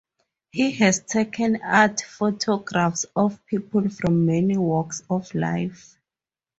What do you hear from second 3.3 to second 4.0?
people